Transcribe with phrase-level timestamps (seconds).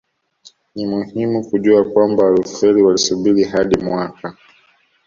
[0.75, 4.37] Ni muhimu kujua kwamba Walutheri walisubiri hadi mwaka